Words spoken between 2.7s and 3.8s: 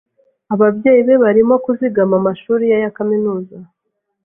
ye ya kaminuza.